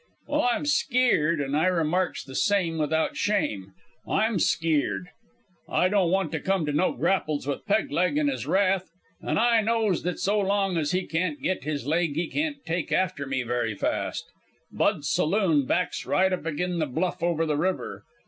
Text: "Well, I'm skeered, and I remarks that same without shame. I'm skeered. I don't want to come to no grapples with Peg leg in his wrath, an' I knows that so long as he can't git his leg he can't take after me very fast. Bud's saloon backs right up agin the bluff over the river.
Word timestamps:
"Well, 0.27 0.41
I'm 0.51 0.65
skeered, 0.65 1.39
and 1.39 1.55
I 1.55 1.67
remarks 1.67 2.23
that 2.23 2.33
same 2.33 2.79
without 2.79 3.15
shame. 3.17 3.73
I'm 4.07 4.39
skeered. 4.39 5.09
I 5.69 5.89
don't 5.89 6.09
want 6.09 6.31
to 6.31 6.39
come 6.39 6.65
to 6.65 6.73
no 6.73 6.91
grapples 6.93 7.45
with 7.45 7.67
Peg 7.67 7.91
leg 7.91 8.17
in 8.17 8.27
his 8.27 8.47
wrath, 8.47 8.89
an' 9.21 9.37
I 9.37 9.61
knows 9.61 10.01
that 10.01 10.17
so 10.17 10.39
long 10.39 10.75
as 10.75 10.91
he 10.91 11.03
can't 11.05 11.39
git 11.39 11.65
his 11.65 11.85
leg 11.85 12.15
he 12.15 12.25
can't 12.27 12.65
take 12.65 12.91
after 12.91 13.27
me 13.27 13.43
very 13.43 13.75
fast. 13.75 14.25
Bud's 14.71 15.07
saloon 15.07 15.67
backs 15.67 16.03
right 16.07 16.33
up 16.33 16.47
agin 16.47 16.79
the 16.79 16.87
bluff 16.87 17.21
over 17.21 17.45
the 17.45 17.55
river. 17.57 18.01